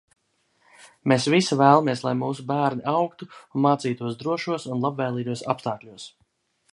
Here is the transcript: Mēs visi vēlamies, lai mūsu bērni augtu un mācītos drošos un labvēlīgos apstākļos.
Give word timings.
Mēs 1.11 1.25
visi 1.33 1.57
vēlamies, 1.59 2.01
lai 2.07 2.13
mūsu 2.21 2.45
bērni 2.53 2.83
augtu 2.93 3.27
un 3.41 3.65
mācītos 3.67 4.19
drošos 4.23 4.65
un 4.77 4.81
labvēlīgos 4.87 5.45
apstākļos. 5.55 6.07